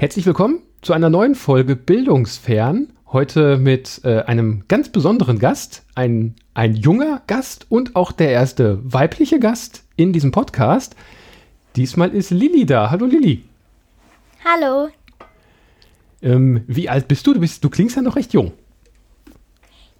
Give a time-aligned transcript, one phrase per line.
[0.00, 2.86] Herzlich willkommen zu einer neuen Folge Bildungsfern.
[3.10, 8.78] Heute mit äh, einem ganz besonderen Gast, ein, ein junger Gast und auch der erste
[8.84, 10.94] weibliche Gast in diesem Podcast.
[11.74, 12.92] Diesmal ist Lilly da.
[12.92, 13.42] Hallo Lilly.
[14.44, 14.88] Hallo.
[16.22, 17.34] Ähm, wie alt bist du?
[17.34, 17.64] Du, bist?
[17.64, 18.52] du klingst ja noch recht jung.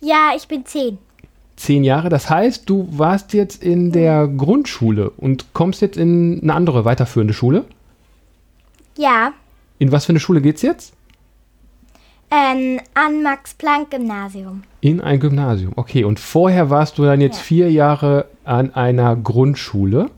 [0.01, 0.98] Ja, ich bin zehn.
[1.56, 6.55] Zehn Jahre, das heißt, du warst jetzt in der Grundschule und kommst jetzt in eine
[6.55, 7.65] andere weiterführende Schule?
[8.96, 9.33] Ja.
[9.78, 10.95] In was für eine Schule geht's jetzt?
[12.30, 14.62] Ähm, an Max-Planck-Gymnasium.
[14.80, 16.05] In ein Gymnasium, okay.
[16.05, 17.42] Und vorher warst du dann jetzt ja.
[17.42, 20.10] vier Jahre an einer Grundschule.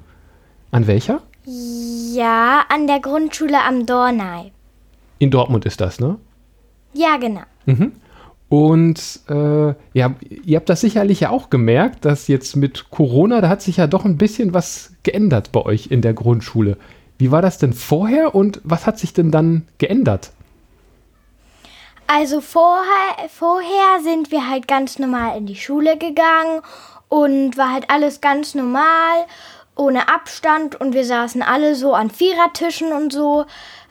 [0.73, 1.23] An welcher?
[1.45, 4.52] Ja, an der Grundschule am Dornei.
[5.18, 6.16] In Dortmund ist das, ne?
[6.92, 7.42] Ja, genau.
[7.66, 7.92] Mhm.
[8.48, 13.48] Und äh, ja, ihr habt das sicherlich ja auch gemerkt, dass jetzt mit Corona, da
[13.48, 16.77] hat sich ja doch ein bisschen was geändert bei euch in der Grundschule.
[17.20, 20.30] Wie war das denn vorher und was hat sich denn dann geändert?
[22.07, 26.63] Also vorher, vorher sind wir halt ganz normal in die Schule gegangen
[27.10, 29.26] und war halt alles ganz normal,
[29.76, 33.45] ohne Abstand und wir saßen alle so an Vierertischen und so.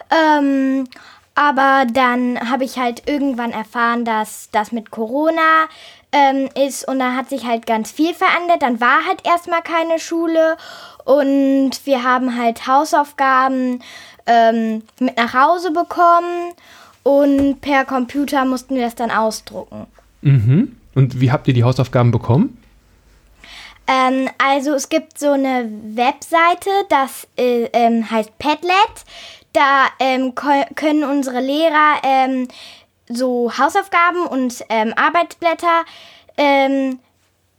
[0.09, 0.87] Ähm,
[1.35, 5.67] aber dann habe ich halt irgendwann erfahren, dass das mit Corona
[6.11, 8.61] ähm, ist und da hat sich halt ganz viel verändert.
[8.61, 10.57] Dann war halt erstmal keine Schule
[11.05, 13.81] und wir haben halt Hausaufgaben
[14.25, 16.53] ähm, mit nach Hause bekommen
[17.03, 19.87] und per Computer mussten wir das dann ausdrucken.
[20.21, 20.75] Mhm.
[20.95, 22.57] Und wie habt ihr die Hausaufgaben bekommen?
[23.87, 28.73] Ähm, also es gibt so eine Webseite, das äh, ähm, heißt Padlet.
[29.53, 32.03] Da ähm, können unsere Lehrer
[33.09, 35.85] so Hausaufgaben und ähm, Arbeitsblätter
[36.37, 36.99] ähm,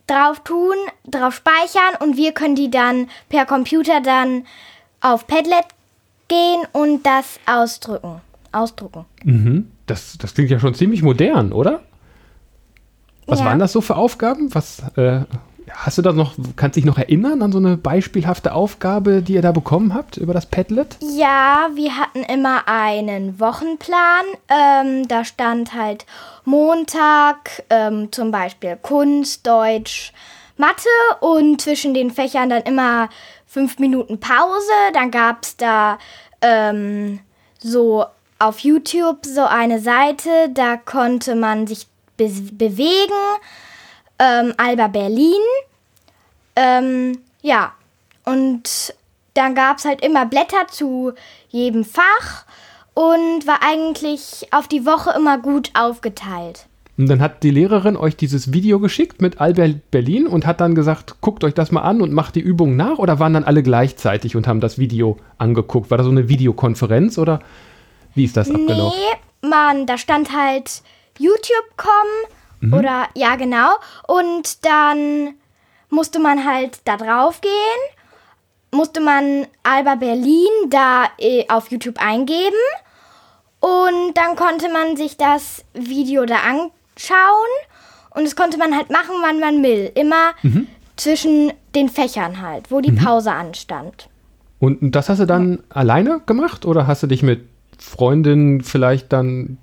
[0.06, 0.74] drauf tun,
[1.06, 4.46] drauf speichern und wir können die dann per Computer dann
[5.00, 5.66] auf Padlet
[6.28, 8.20] gehen und das ausdrücken.
[8.52, 9.04] Ausdrucken.
[9.22, 9.70] Mhm.
[9.86, 11.82] Das, das klingt ja schon ziemlich modern, oder?
[13.26, 13.44] Was ja.
[13.44, 14.52] waren das so für Aufgaben?
[14.54, 15.22] Was äh,
[15.74, 19.42] hast du da noch, kannst dich noch erinnern an so eine beispielhafte Aufgabe, die ihr
[19.42, 20.96] da bekommen habt über das Padlet?
[21.00, 24.24] Ja, wir hatten immer einen Wochenplan.
[24.48, 26.06] Ähm, da stand halt
[26.44, 30.12] Montag ähm, zum Beispiel Kunst, Deutsch,
[30.56, 30.88] Mathe
[31.20, 33.08] und zwischen den Fächern dann immer
[33.46, 34.72] fünf Minuten Pause.
[34.92, 35.98] Dann gab es da
[36.42, 37.20] ähm,
[37.58, 38.04] so
[38.38, 43.12] auf YouTube so eine Seite, da konnte man sich be bewegen
[44.20, 45.40] ähm, Alba Berlin.
[46.54, 47.72] Ähm, ja,
[48.24, 48.94] und
[49.34, 51.12] dann gab es halt immer Blätter zu
[51.48, 52.44] jedem Fach
[52.94, 56.66] und war eigentlich auf die Woche immer gut aufgeteilt.
[56.98, 60.74] Und dann hat die Lehrerin euch dieses Video geschickt mit Alba Berlin und hat dann
[60.74, 63.62] gesagt, guckt euch das mal an und macht die Übung nach oder waren dann alle
[63.62, 65.90] gleichzeitig und haben das Video angeguckt?
[65.90, 67.40] War das so eine Videokonferenz oder
[68.14, 69.00] wie ist das abgelaufen?
[69.42, 70.82] Nee, Mann, da stand halt
[71.18, 71.86] YouTube.com
[72.60, 72.74] Mhm.
[72.74, 73.70] Oder ja, genau.
[74.06, 75.34] Und dann
[75.88, 77.50] musste man halt da drauf gehen,
[78.70, 82.54] musste man Alba Berlin da äh, auf YouTube eingeben
[83.60, 87.50] und dann konnte man sich das Video da anschauen
[88.10, 89.90] und das konnte man halt machen, wann man will.
[89.94, 90.66] Immer mhm.
[90.96, 92.98] zwischen den Fächern halt, wo die mhm.
[92.98, 94.08] Pause anstand.
[94.58, 95.58] Und das hast du dann ja.
[95.70, 97.46] alleine gemacht oder hast du dich mit
[97.78, 99.58] Freundinnen vielleicht dann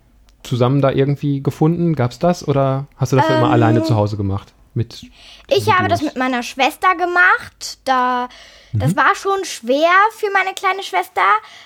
[0.47, 1.95] zusammen da irgendwie gefunden?
[1.95, 4.53] Gab es das oder hast du das ähm, immer alleine zu Hause gemacht?
[4.73, 5.09] Mit
[5.49, 7.79] ich habe das mit meiner Schwester gemacht.
[7.85, 8.29] Da,
[8.71, 8.79] mhm.
[8.79, 11.21] Das war schon schwer für meine kleine Schwester.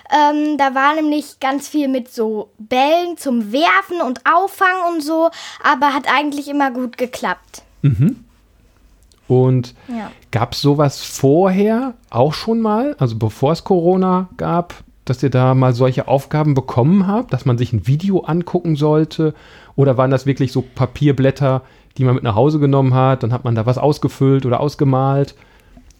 [0.10, 5.30] Ähm, da war nämlich ganz viel mit so Bällen zum Werfen und Auffangen und so,
[5.62, 7.64] aber hat eigentlich immer gut geklappt.
[7.82, 8.24] Mhm.
[9.28, 10.12] Und ja.
[10.32, 14.74] gab es sowas vorher auch schon mal, also bevor es Corona gab,
[15.12, 19.34] dass ihr da mal solche Aufgaben bekommen habt, dass man sich ein Video angucken sollte?
[19.76, 21.64] Oder waren das wirklich so Papierblätter,
[21.98, 23.24] die man mit nach Hause genommen hat?
[23.24, 25.36] Dann hat man da was ausgefüllt oder ausgemalt?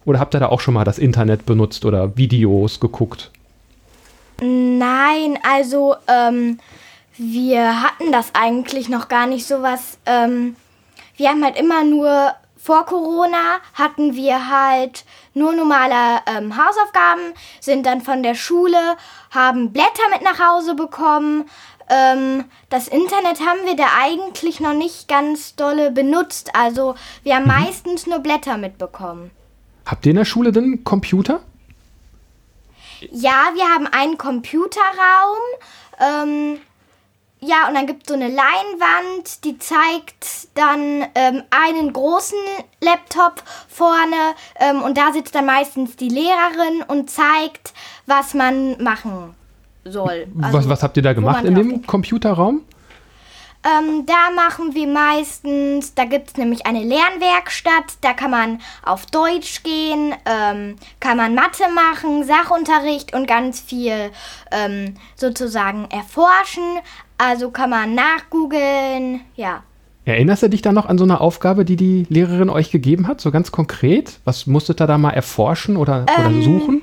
[0.06, 3.30] Oder habt ihr da auch schon mal das Internet benutzt oder Videos geguckt?
[4.40, 6.58] Nein, also ähm,
[7.18, 9.98] wir hatten das eigentlich noch gar nicht so was.
[10.06, 10.56] Ähm,
[11.18, 12.32] wir haben halt immer nur
[12.62, 15.04] vor Corona hatten wir halt
[15.34, 18.96] nur normale ähm, Hausaufgaben, sind dann von der Schule,
[19.32, 21.50] haben Blätter mit nach Hause bekommen.
[21.88, 26.54] Ähm, das Internet haben wir da eigentlich noch nicht ganz dolle benutzt.
[26.54, 26.94] Also
[27.24, 27.64] wir haben mhm.
[27.64, 29.32] meistens nur Blätter mitbekommen.
[29.84, 31.40] Habt ihr in der Schule denn Computer?
[33.10, 35.40] Ja, wir haben einen Computerraum.
[35.98, 36.60] Ähm,
[37.44, 42.38] ja, und dann gibt es so eine Leinwand, die zeigt dann ähm, einen großen
[42.80, 47.74] Laptop vorne ähm, und da sitzt dann meistens die Lehrerin und zeigt,
[48.06, 49.34] was man machen
[49.84, 50.28] soll.
[50.40, 52.62] Also, was, was habt ihr da gemacht in dem Computerraum?
[53.64, 59.06] Ähm, da machen wir meistens, da gibt es nämlich eine Lernwerkstatt, da kann man auf
[59.06, 64.10] Deutsch gehen, ähm, kann man Mathe machen, Sachunterricht und ganz viel
[64.50, 66.80] ähm, sozusagen erforschen.
[67.24, 69.62] Also kann man nachgoogeln, ja.
[70.04, 73.20] Erinnerst du dich da noch an so eine Aufgabe, die die Lehrerin euch gegeben hat,
[73.20, 74.18] so ganz konkret?
[74.24, 76.82] Was musstet ihr da mal erforschen oder, oder Ähm, suchen?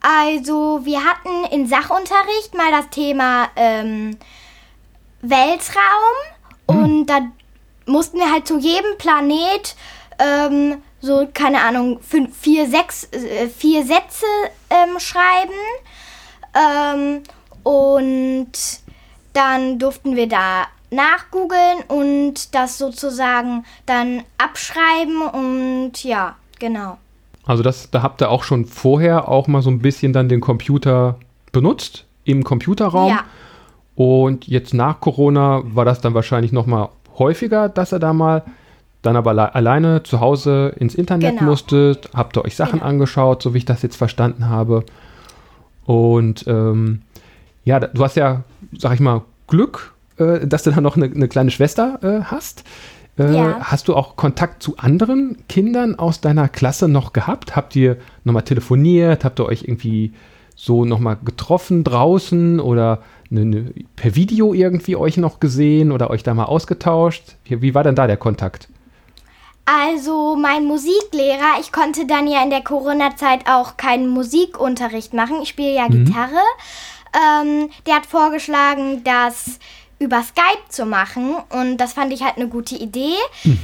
[0.00, 4.16] Also wir hatten in Sachunterricht mal das Thema ähm,
[5.20, 6.16] Weltraum
[6.64, 7.20] und da
[7.84, 9.76] mussten wir halt zu jedem Planet
[10.18, 14.24] ähm, so, keine Ahnung, fünf, vier, sechs, äh, vier Sätze
[14.70, 15.52] ähm, schreiben.
[16.54, 17.22] Ähm,
[17.64, 18.52] und
[19.34, 26.98] dann durften wir da nachgoogeln und das sozusagen dann abschreiben und ja, genau.
[27.46, 30.40] Also das, da habt ihr auch schon vorher auch mal so ein bisschen dann den
[30.40, 31.16] Computer
[31.52, 33.10] benutzt im Computerraum.
[33.10, 33.24] Ja.
[33.96, 36.88] Und jetzt nach Corona war das dann wahrscheinlich noch mal
[37.18, 38.42] häufiger, dass ihr da mal
[39.02, 41.50] dann aber alle alleine zu Hause ins Internet Genau.
[41.50, 42.88] musstet, habt ihr euch Sachen Genau.
[42.90, 44.84] angeschaut, so wie ich das jetzt verstanden habe.
[45.84, 47.02] Und ähm,
[47.64, 48.44] ja, du hast ja,
[48.78, 52.64] sag ich mal, Glück, äh, dass du da noch eine, eine kleine Schwester äh, hast.
[53.18, 53.60] Äh, Ja.
[53.60, 57.56] Hast du auch Kontakt zu anderen Kindern aus deiner Klasse noch gehabt?
[57.56, 59.24] Habt ihr nochmal telefoniert?
[59.24, 60.12] Habt ihr euch irgendwie
[60.56, 63.00] so nochmal getroffen draußen oder
[63.30, 67.36] ne, ne, per Video irgendwie euch noch gesehen oder euch da mal ausgetauscht?
[67.44, 68.68] Wie, wie war denn da der Kontakt?
[69.66, 75.36] Also mein Musiklehrer, ich konnte dann ja in der Corona-Zeit auch keinen Musikunterricht machen.
[75.42, 76.42] Ich spiele ja Gitarre.
[77.14, 79.58] Ähm, der hat vorgeschlagen, das
[79.98, 83.14] über Skype zu machen und das fand ich halt eine gute Idee.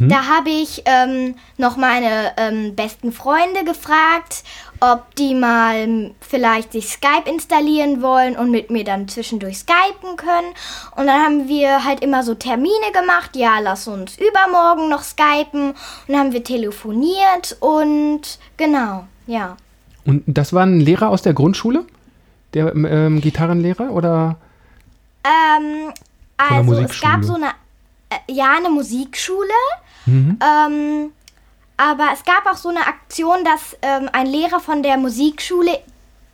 [0.01, 4.45] Da habe ich ähm, noch meine ähm, besten Freunde gefragt,
[4.81, 10.49] ob die mal vielleicht sich Skype installieren wollen und mit mir dann zwischendurch skypen können.
[10.97, 13.37] Und dann haben wir halt immer so Termine gemacht.
[13.37, 15.71] Ja, lass uns übermorgen noch skypen.
[15.71, 15.77] Und
[16.09, 19.57] dann haben wir telefoniert und genau, ja.
[20.07, 21.85] Und das war ein Lehrer aus der Grundschule?
[22.55, 24.37] Der ähm, Gitarrenlehrer oder?
[25.25, 25.93] Ähm,
[26.37, 27.51] also es gab so eine,
[28.09, 29.49] äh, ja, eine Musikschule.
[30.07, 30.39] Mhm.
[30.41, 31.13] Ähm,
[31.77, 35.79] aber es gab auch so eine Aktion, dass ähm, ein Lehrer von der Musikschule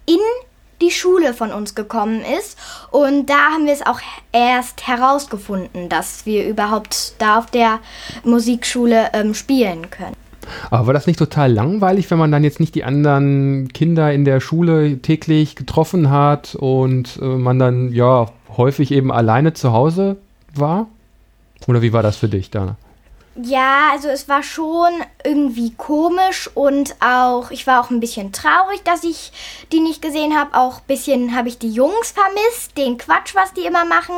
[0.06, 0.18] in
[0.80, 2.58] die Schule von uns gekommen ist.
[2.90, 4.00] Und da haben wir es auch
[4.32, 7.80] erst herausgefunden, dass wir überhaupt da auf der
[8.24, 10.16] Musikschule ähm, spielen können.
[10.70, 14.24] Aber war das nicht total langweilig, wenn man dann jetzt nicht die anderen Kinder in
[14.24, 18.26] der Schule täglich getroffen hat und äh, man dann ja
[18.56, 20.16] häufig eben alleine zu Hause
[20.54, 20.88] war?
[21.66, 22.76] Oder wie war das für dich, Dana?
[23.42, 24.88] Ja, also es war schon
[25.22, 29.30] irgendwie komisch und auch, ich war auch ein bisschen traurig, dass ich
[29.72, 30.54] die nicht gesehen habe.
[30.54, 34.14] Auch ein bisschen habe ich die Jungs vermisst, den Quatsch, was die immer machen.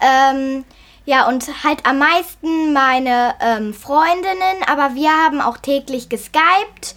[0.00, 0.64] Ähm,
[1.04, 6.94] ja, und halt am meisten meine ähm, Freundinnen, aber wir haben auch täglich geskypt.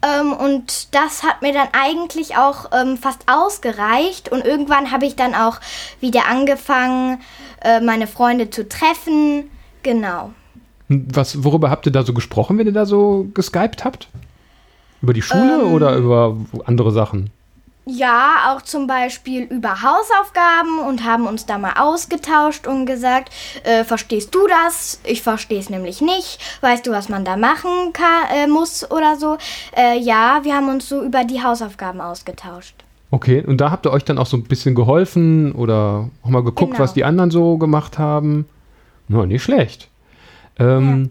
[0.00, 4.30] Ähm, und das hat mir dann eigentlich auch ähm, fast ausgereicht.
[4.30, 5.58] Und irgendwann habe ich dann auch
[6.00, 7.20] wieder angefangen,
[7.62, 9.50] äh, meine Freunde zu treffen.
[9.82, 10.30] Genau.
[10.88, 14.08] Was, worüber habt ihr da so gesprochen, wenn ihr da so geskypt habt?
[15.02, 15.72] Über die Schule Ähm.
[15.72, 17.30] oder über andere Sachen?
[17.90, 23.32] Ja, auch zum Beispiel über Hausaufgaben und haben uns da mal ausgetauscht und gesagt,
[23.64, 25.00] äh, verstehst du das?
[25.04, 26.38] Ich verstehe es nämlich nicht.
[26.60, 29.38] Weißt du, was man da machen kann, äh, muss oder so?
[29.74, 32.74] Äh, ja, wir haben uns so über die Hausaufgaben ausgetauscht.
[33.10, 36.44] Okay, und da habt ihr euch dann auch so ein bisschen geholfen oder auch mal
[36.44, 36.82] geguckt, Genau.
[36.84, 38.46] was die anderen so gemacht haben?
[39.08, 39.88] Na, nicht schlecht.
[40.58, 41.08] Ähm,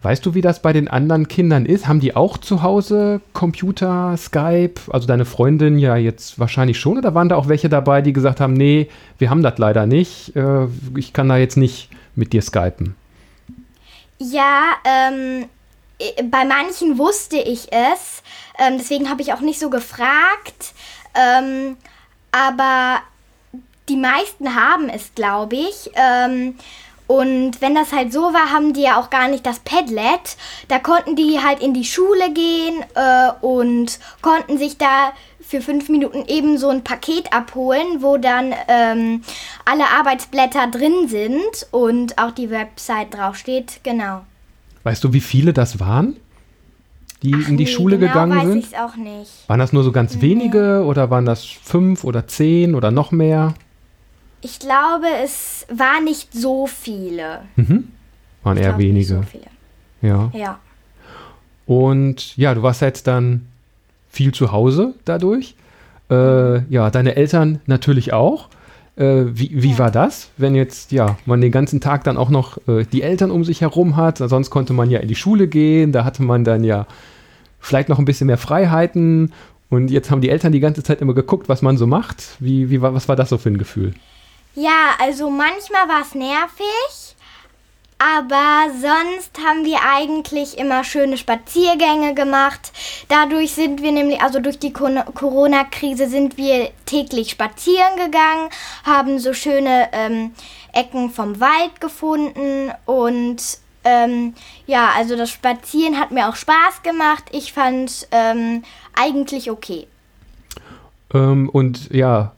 [0.00, 1.88] Weißt du, wie das bei den anderen Kindern ist?
[1.88, 4.74] Haben die auch zu Hause Computer, Skype?
[4.90, 6.98] Also deine Freundin ja jetzt wahrscheinlich schon.
[6.98, 8.88] Oder waren da auch welche dabei, die gesagt haben, nee,
[9.18, 10.36] wir haben das leider nicht.
[10.36, 12.94] Äh, ich kann da jetzt nicht mit dir skypen.
[14.18, 15.46] Ja, ähm,
[15.98, 18.22] äh, bei manchen wusste ich es.
[18.56, 20.74] Ähm, deswegen habe ich auch nicht so gefragt.
[21.14, 21.76] Ähm,
[22.30, 23.00] aber
[23.88, 25.90] die meisten haben es, glaube ich.
[25.94, 26.54] Ähm,
[27.08, 30.36] und wenn das halt so war, haben die ja auch gar nicht das Padlet.
[30.68, 35.88] Da konnten die halt in die Schule gehen äh, und konnten sich da für fünf
[35.88, 39.22] Minuten eben so ein Paket abholen, wo dann ähm,
[39.64, 43.80] alle Arbeitsblätter drin sind und auch die Website draufsteht.
[43.82, 44.20] Genau.
[44.82, 46.16] Weißt du, wie viele das waren,
[47.22, 48.58] die in die Nee, Schule genau gegangen weiß sind?
[48.58, 49.30] ich's auch nicht.
[49.48, 53.54] Waren das nur so ganz wenige oder waren das fünf oder zehn oder noch mehr?
[54.40, 57.40] Ich glaube, es war nicht so viele.
[57.56, 57.88] Mhm.
[58.42, 59.06] Waren Ich eher glaube wenige.
[59.32, 59.38] So.
[60.06, 60.30] Ja.
[60.32, 60.58] Ja.
[61.66, 63.46] Und ja, du warst jetzt dann
[64.08, 65.54] viel zu Hause dadurch.
[66.10, 68.48] Äh, ja, deine Eltern natürlich auch.
[68.96, 69.78] Äh, wie wie ja.
[69.78, 73.30] war das, wenn jetzt ja man den ganzen Tag dann auch noch äh, die Eltern
[73.30, 74.18] um sich herum hat?
[74.18, 76.86] Sonst konnte man ja in die Schule gehen, da hatte man dann ja
[77.60, 79.32] vielleicht noch ein bisschen mehr Freiheiten.
[79.68, 82.36] Und jetzt haben die Eltern die ganze Zeit immer geguckt, was man so macht.
[82.40, 83.92] Wie, wie, was war das so für ein Gefühl?
[84.58, 87.14] Ja, also manchmal war es nervig,
[87.96, 92.72] aber sonst haben wir eigentlich immer schöne Spaziergänge gemacht.
[93.06, 98.50] Dadurch sind wir nämlich, also durch die Corona-Krise sind wir täglich spazieren gegangen,
[98.82, 100.32] haben so schöne ähm,
[100.72, 103.40] Ecken vom Wald gefunden und
[103.84, 104.34] ähm,
[104.66, 107.26] ja, also das Spazieren hat mir auch Spaß gemacht.
[107.30, 108.64] Ich fand ähm,
[109.00, 109.86] eigentlich okay.
[111.14, 112.32] Ähm, und ja,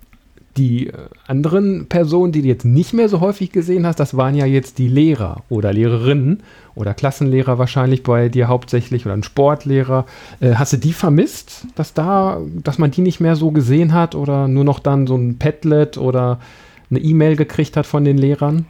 [0.57, 0.92] die äh,
[1.26, 4.78] anderen Personen, die du jetzt nicht mehr so häufig gesehen hast, das waren ja jetzt
[4.78, 6.42] die Lehrer oder Lehrerinnen
[6.75, 10.07] oder Klassenlehrer wahrscheinlich bei dir hauptsächlich oder ein Sportlehrer.
[10.40, 14.14] Äh, hast du die vermisst, dass da, dass man die nicht mehr so gesehen hat
[14.14, 16.40] oder nur noch dann so ein Padlet oder
[16.90, 18.66] eine E-Mail gekriegt hat von den Lehrern?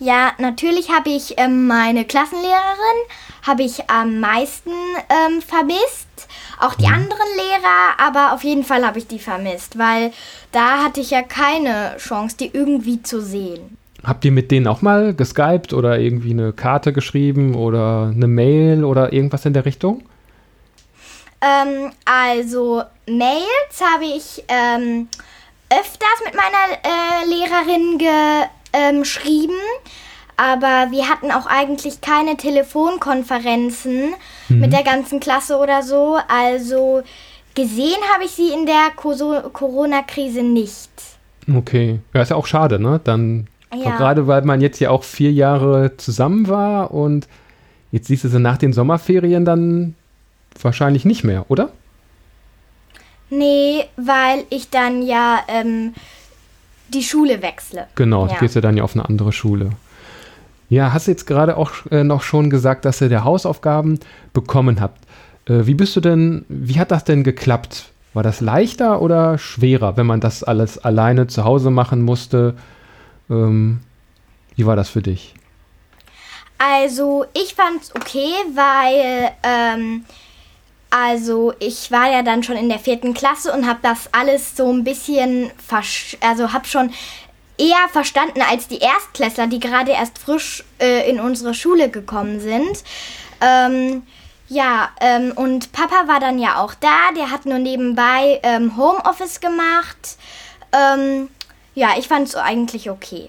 [0.00, 3.00] Ja, natürlich habe ich ähm, meine Klassenlehrerin
[3.46, 6.08] habe ich am meisten ähm, vermisst.
[6.58, 6.94] Auch die mhm.
[6.94, 10.12] anderen Lehrer, aber auf jeden Fall habe ich die vermisst, weil
[10.52, 13.76] da hatte ich ja keine Chance, die irgendwie zu sehen.
[14.02, 18.84] Habt ihr mit denen auch mal geskypt oder irgendwie eine Karte geschrieben oder eine Mail
[18.84, 20.02] oder irgendwas in der Richtung?
[21.42, 25.08] Ähm, also Mails habe ich ähm,
[25.68, 28.59] öfters mit meiner äh, Lehrerin geschrieben.
[28.72, 29.02] Ähm,
[30.36, 34.14] aber wir hatten auch eigentlich keine Telefonkonferenzen
[34.48, 34.58] mhm.
[34.58, 36.18] mit der ganzen Klasse oder so.
[36.28, 37.02] Also
[37.54, 40.90] gesehen habe ich sie in der Corona-Krise nicht.
[41.54, 43.00] Okay, ja, ist ja auch schade, ne?
[43.04, 43.96] Dann ja.
[43.96, 47.28] gerade weil man jetzt ja auch vier Jahre zusammen war und
[47.92, 49.94] jetzt siehst du sie nach den Sommerferien dann
[50.60, 51.70] wahrscheinlich nicht mehr, oder?
[53.30, 55.94] Nee, weil ich dann ja ähm,
[56.92, 57.86] die Schule wechsle.
[57.94, 58.34] Genau, ja.
[58.34, 59.70] du gehst ja dann ja auf eine andere Schule.
[60.68, 63.98] Ja, hast du jetzt gerade auch äh, noch schon gesagt, dass ihr der Hausaufgaben
[64.32, 65.04] bekommen habt.
[65.46, 67.90] Äh, wie bist du denn, wie hat das denn geklappt?
[68.14, 72.54] War das leichter oder schwerer, wenn man das alles alleine zu Hause machen musste?
[73.28, 73.80] Ähm,
[74.56, 75.34] wie war das für dich?
[76.58, 80.04] Also ich fand's okay, weil ähm,
[80.90, 84.72] also ich war ja dann schon in der vierten Klasse und habe das alles so
[84.72, 85.50] ein bisschen,
[86.20, 86.90] also habe schon
[87.58, 92.82] eher verstanden als die Erstklässler, die gerade erst frisch äh, in unsere Schule gekommen sind.
[93.40, 94.02] Ähm,
[94.48, 97.12] ja, ähm, und Papa war dann ja auch da.
[97.16, 100.16] Der hat nur nebenbei ähm, Homeoffice gemacht.
[100.72, 101.28] Ähm,
[101.74, 103.28] ja, ich fand es eigentlich okay.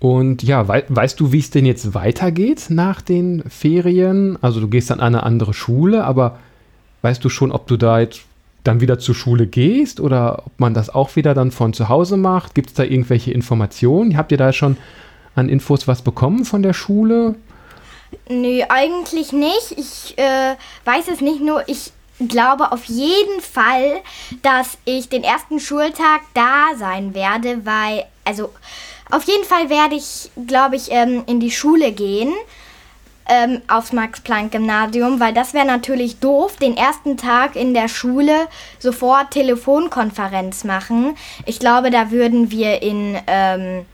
[0.00, 4.38] Und ja, wei weißt du, wie es denn jetzt weitergeht nach den Ferien?
[4.42, 6.38] Also du gehst dann an eine andere Schule, aber
[7.04, 8.22] weißt du schon, ob du da jetzt
[8.64, 12.16] dann wieder zur Schule gehst oder ob man das auch wieder dann von zu Hause
[12.16, 12.54] macht?
[12.54, 14.16] Gibt es da irgendwelche Informationen?
[14.16, 14.78] Habt ihr da schon
[15.36, 17.34] an Infos was bekommen von der Schule?
[18.28, 19.74] Nee, eigentlich nicht.
[19.76, 20.54] Ich äh,
[20.86, 21.92] weiß es nicht, nur ich
[22.26, 24.00] glaube auf jeden Fall,
[24.42, 28.50] dass ich den ersten Schultag da sein werde, weil, also
[29.10, 32.32] auf jeden Fall werde ich, glaube ich, ähm, in die Schule gehen
[33.26, 38.32] ähm, aufs Max-Planck-Gymnasium, weil das wäre natürlich doof, den ersten Tag in der Schule
[38.78, 41.14] sofort Telefonkonferenz machen.
[41.46, 43.86] Ich glaube, da würden wir in, ähm,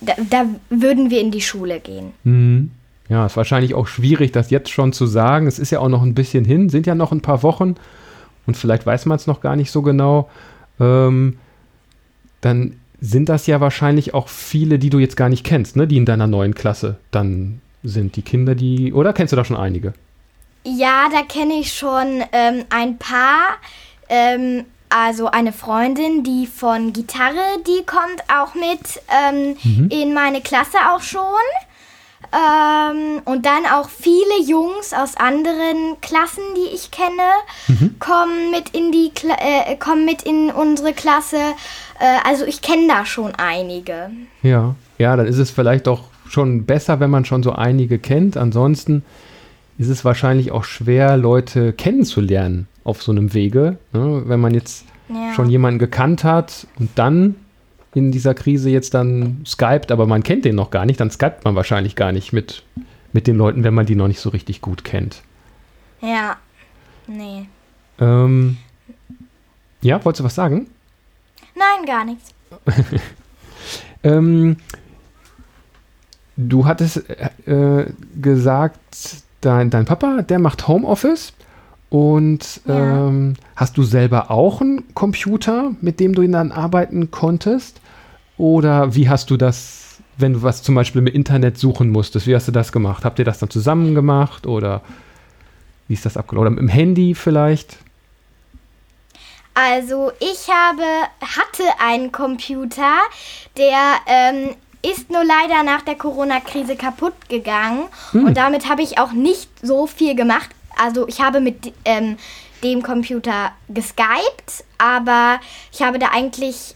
[0.00, 2.12] da, da, würden wir in die Schule gehen.
[2.24, 2.70] Mhm.
[3.08, 5.48] Ja, ist wahrscheinlich auch schwierig, das jetzt schon zu sagen.
[5.48, 7.74] Es ist ja auch noch ein bisschen hin, sind ja noch ein paar Wochen
[8.46, 10.28] und vielleicht weiß man es noch gar nicht so genau.
[10.78, 11.38] Ähm,
[12.40, 15.86] dann sind das ja wahrscheinlich auch viele, die du jetzt gar nicht kennst, ne?
[15.86, 18.92] die in deiner neuen Klasse dann sind die Kinder, die.
[18.92, 19.94] Oder kennst du da schon einige?
[20.64, 23.56] Ja, da kenne ich schon ähm, ein paar.
[24.08, 29.88] Ähm, also eine Freundin, die von Gitarre, die kommt auch mit ähm, mhm.
[29.88, 31.22] in meine Klasse auch schon.
[32.32, 37.22] Ähm, und dann auch viele Jungs aus anderen Klassen, die ich kenne,
[37.68, 37.98] mhm.
[37.98, 41.38] kommen mit in die Kla äh, kommen mit in unsere Klasse.
[41.98, 44.10] Äh, also ich kenne da schon einige.
[44.42, 48.36] Ja, ja, dann ist es vielleicht doch schon besser, wenn man schon so einige kennt.
[48.36, 49.02] Ansonsten
[49.78, 53.78] ist es wahrscheinlich auch schwer, Leute kennenzulernen auf so einem Wege.
[53.92, 54.22] Ne?
[54.26, 55.32] Wenn man jetzt ja.
[55.34, 57.34] schon jemanden gekannt hat und dann
[57.94, 61.44] in dieser Krise jetzt dann skypt, aber man kennt den noch gar nicht, dann skypt
[61.44, 62.62] man wahrscheinlich gar nicht mit,
[63.12, 65.22] mit den Leuten, wenn man die noch nicht so richtig gut kennt.
[66.00, 66.36] Ja,
[67.08, 67.46] nee.
[67.98, 68.56] Ähm,
[69.82, 70.68] ja, wolltest du was sagen?
[71.56, 72.32] Nein, gar nichts.
[74.04, 74.56] ähm,
[76.48, 77.04] Du hattest
[77.46, 77.86] äh,
[78.20, 78.78] gesagt,
[79.40, 81.32] dein, dein Papa, der macht Homeoffice
[81.88, 83.08] Und ja.
[83.08, 87.80] ähm, hast du selber auch einen Computer, mit dem du dann arbeiten konntest?
[88.38, 92.34] Oder wie hast du das, wenn du was zum Beispiel im Internet suchen musstest, wie
[92.34, 93.04] hast du das gemacht?
[93.04, 94.82] Habt ihr das dann zusammen gemacht oder
[95.88, 96.46] wie ist das abgelaufen?
[96.46, 97.78] Oder mit dem Handy vielleicht?
[99.54, 100.82] Also ich habe,
[101.20, 102.98] hatte einen Computer,
[103.58, 107.84] der ähm, ist nur leider nach der Corona-Krise kaputt gegangen.
[108.12, 108.26] Hm.
[108.26, 110.50] Und damit habe ich auch nicht so viel gemacht.
[110.76, 112.16] Also ich habe mit ähm,
[112.62, 115.40] dem Computer geskypt, aber
[115.72, 116.74] ich habe da eigentlich,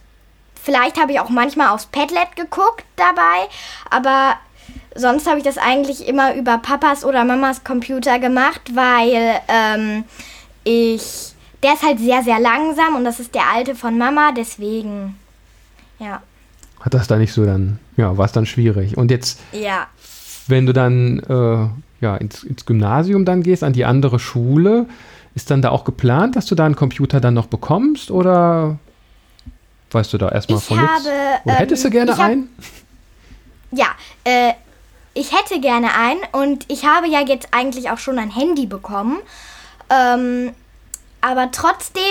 [0.63, 3.49] vielleicht habe ich auch manchmal aufs Padlet geguckt dabei,
[3.91, 4.37] aber
[4.95, 10.05] sonst habe ich das eigentlich immer über Papas oder Mamas Computer gemacht, weil ähm,
[10.65, 15.19] ich, der ist halt sehr, sehr langsam und das ist der alte von Mama, deswegen,
[15.99, 16.23] ja
[16.85, 18.97] hat das da nicht so dann, ja, war es dann schwierig.
[18.97, 19.87] Und jetzt, ja.
[20.47, 24.87] wenn du dann äh, ja, ins, ins, Gymnasium dann gehst, an die andere Schule,
[25.35, 28.79] ist dann da auch geplant, dass du da einen Computer dann noch bekommst oder
[29.91, 31.07] weißt du da erstmal von nichts?
[31.45, 32.49] Oder hättest ähm, du gerne hab, einen?
[33.77, 33.87] Ja,
[34.23, 34.53] äh,
[35.15, 39.19] ich hätte gerne einen und ich habe ja jetzt eigentlich auch schon ein Handy bekommen.
[39.91, 40.53] Ähm,
[41.21, 42.03] aber trotzdem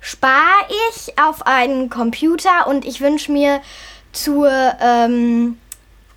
[0.00, 3.60] spare ich auf einen Computer und ich wünsche mir
[4.12, 4.50] zur,
[4.80, 5.56] ähm,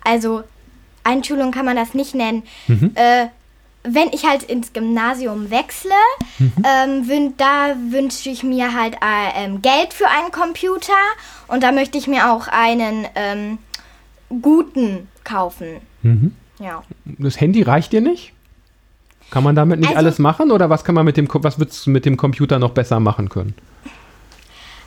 [0.02, 0.42] also
[1.04, 2.42] Einschulung kann man das nicht nennen.
[2.66, 2.92] Mhm.
[2.94, 3.26] Äh,
[3.84, 5.90] wenn ich halt ins Gymnasium wechsle,
[6.38, 6.52] mhm.
[6.64, 10.92] ähm, wün da wünsche ich mir halt äh, ähm, Geld für einen Computer
[11.48, 13.58] und da möchte ich mir auch einen ähm,
[14.40, 15.82] guten kaufen.
[16.02, 16.34] Mhm.
[16.58, 16.82] Ja.
[17.04, 18.32] Das Handy reicht dir nicht?
[19.30, 21.86] Kann man damit nicht also, alles machen oder was kann man mit dem was würdest
[21.86, 23.54] du mit dem Computer noch besser machen können?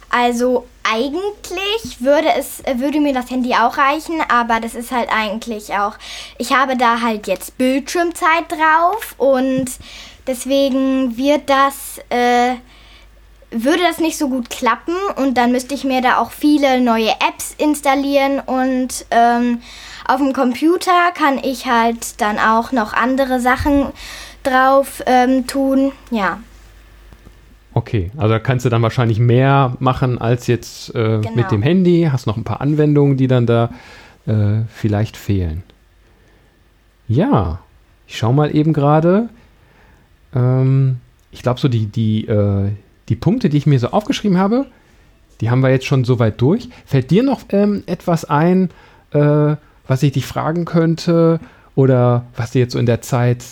[0.10, 5.74] Also eigentlich würde es würde mir das Handy auch reichen, aber das ist halt eigentlich
[5.74, 5.96] auch
[6.38, 9.66] ich habe da halt jetzt Bildschirmzeit drauf und
[10.26, 12.56] deswegen wird das äh,
[13.52, 17.12] würde das nicht so gut klappen und dann müsste ich mir da auch viele neue
[17.12, 19.62] Apps installieren und ähm,
[20.08, 23.92] auf dem Computer kann ich halt dann auch noch andere Sachen
[24.44, 25.92] drauf ähm, tun.
[26.12, 26.40] Ja.
[27.74, 31.36] Okay, also da kannst du dann wahrscheinlich mehr machen als jetzt äh, genau.
[31.36, 32.10] mit dem Handy.
[32.12, 33.70] Hast noch ein paar Anwendungen, die dann da
[34.26, 35.64] äh, vielleicht fehlen.
[37.08, 37.60] Ja,
[38.08, 39.30] ich schaue mal eben gerade.
[40.34, 40.98] Ähm,
[41.32, 42.72] ich glaube, so die, die, äh,
[43.10, 44.66] die Punkte, die ich mir so aufgeschrieben habe,
[45.42, 46.70] die haben wir jetzt schon soweit durch.
[46.86, 48.70] Fällt dir noch ähm, etwas ein,
[49.12, 49.56] äh,
[49.88, 51.40] was ich dich fragen könnte
[51.76, 53.44] oder was dir jetzt so in der Zeit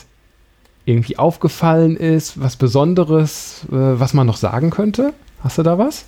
[0.86, 5.14] irgendwie aufgefallen ist, was Besonderes, äh, was man noch sagen könnte?
[5.44, 6.06] Hast du da was?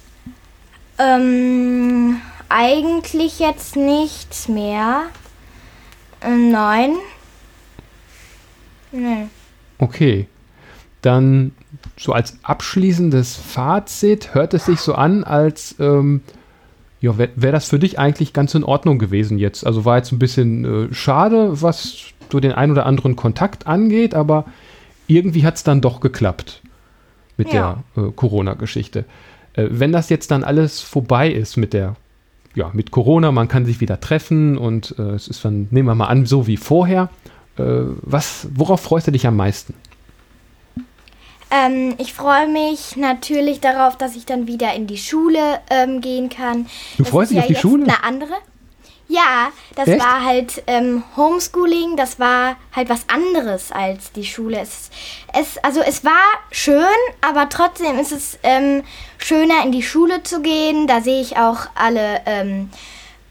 [0.99, 2.17] Ähm,
[2.49, 5.03] eigentlich jetzt nichts mehr.
[6.21, 6.93] Äh, nein.
[8.91, 9.27] Nee.
[9.79, 10.27] Okay.
[11.01, 11.51] Dann
[11.97, 16.21] so als abschließendes Fazit hört es sich so an, als ähm,
[16.99, 19.65] ja, wäre wär das für dich eigentlich ganz in Ordnung gewesen jetzt.
[19.65, 24.15] Also war jetzt ein bisschen äh, schade, was so den ein oder anderen Kontakt angeht,
[24.15, 24.45] aber
[25.07, 26.61] irgendwie hat es dann doch geklappt
[27.37, 27.83] mit ja.
[27.95, 29.05] der äh, Corona-Geschichte.
[29.53, 31.95] Äh, wenn das jetzt dann alles vorbei ist mit der,
[32.55, 35.95] ja, mit Corona, man kann sich wieder treffen und äh, es ist dann, nehmen wir
[35.95, 37.09] mal an, so wie vorher.
[37.57, 37.63] Äh,
[38.01, 39.73] was, worauf freust du dich am meisten?
[41.49, 45.39] Ähm, ich freue mich natürlich darauf, dass ich dann wieder in die Schule
[45.69, 46.65] ähm, gehen kann.
[46.97, 47.83] Du das freust dich ja auf die Schule?
[47.83, 48.33] Eine andere.
[49.09, 50.03] Ja, das Echt?
[50.03, 54.59] war halt ähm, Homeschooling, das war halt was anderes als die Schule.
[54.59, 54.89] Es,
[55.33, 56.13] es, also es war
[56.51, 56.83] schön,
[57.21, 58.83] aber trotzdem ist es ähm,
[59.17, 60.87] schöner, in die Schule zu gehen.
[60.87, 62.69] Da sehe ich auch alle ähm,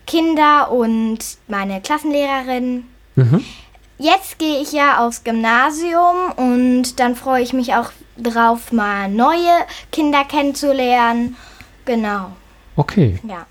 [0.06, 2.86] Kinder und meine Klassenlehrerin.
[3.16, 3.44] Mhm.
[3.98, 9.52] Jetzt gehe ich ja aufs Gymnasium und dann freue ich mich auch drauf, mal neue
[9.92, 11.36] Kinder kennenzulernen.
[11.84, 12.32] Genau.
[12.76, 13.18] Okay.
[13.26, 13.46] Ja.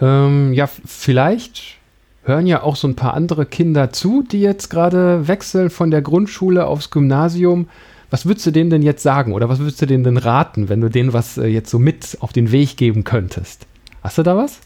[0.00, 1.78] Ähm, ja, vielleicht
[2.24, 6.02] hören ja auch so ein paar andere Kinder zu, die jetzt gerade wechseln von der
[6.02, 7.68] Grundschule aufs Gymnasium.
[8.10, 10.80] Was würdest du denen denn jetzt sagen oder was würdest du denen denn raten, wenn
[10.80, 13.66] du denen was äh, jetzt so mit auf den Weg geben könntest?
[14.02, 14.60] Hast du da was?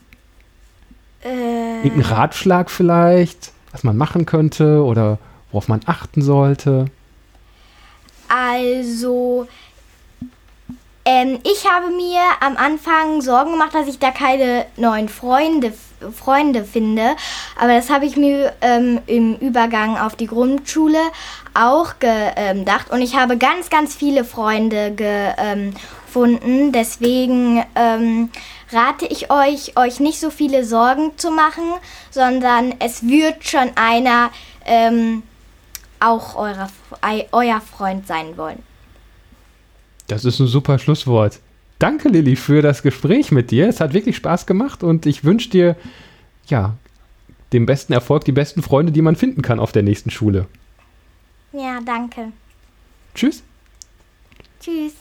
[1.25, 1.85] Äh.
[1.85, 5.19] Irgendein Ratschlag vielleicht, was man machen könnte oder
[5.51, 6.87] worauf man achten sollte?
[8.29, 9.47] Also,
[11.05, 15.73] ähm, ich habe mir am Anfang Sorgen gemacht, dass ich da keine neuen Freunde,
[16.17, 17.17] Freunde finde.
[17.61, 21.01] Aber das habe ich mir ähm, im Übergang auf die Grundschule
[21.55, 22.91] auch gedacht.
[22.91, 26.73] Und ich habe ganz, ganz viele Freunde gefunden.
[26.73, 28.31] Deswegen ähm,
[28.73, 31.65] rate ich euch, euch nicht so viele Sorgen zu machen,
[32.11, 34.31] sondern es wird schon einer
[34.65, 35.23] ähm,
[36.01, 36.69] auch eurer,
[37.33, 38.63] euer Freund sein wollen.
[40.07, 41.41] Das ist ein super Schlusswort.
[41.79, 43.69] Danke, Lilly, für das Gespräch mit dir.
[43.69, 45.77] Es hat wirklich Spaß gemacht und ich wünsche dir,
[46.47, 46.77] ja,
[47.53, 50.47] den besten Erfolg, die besten Freunde, die man finden kann auf der nächsten Schule.
[51.53, 52.33] Ja, danke.
[53.15, 53.43] Tschüss.
[54.61, 54.95] Tschüss.